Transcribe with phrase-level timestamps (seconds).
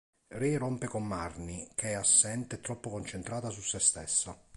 [0.29, 4.35] Ray rompe con Marnie, che è assente e troppo concentrata su sé stessa.